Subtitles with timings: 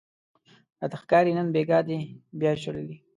[0.79, 1.99] راته ښکاري نن بیګاه دې
[2.39, 2.97] بیا ژړلي